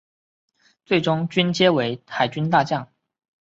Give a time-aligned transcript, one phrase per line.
[0.83, 2.91] 最终军阶为海军大将。